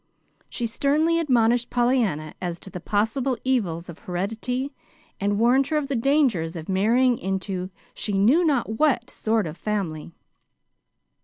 [0.49, 4.73] She sternly admonished Pollyanna as to the possible evils of heredity,
[5.19, 9.57] and warned her of the dangers of marrying into she knew not what sort of
[9.57, 10.11] family.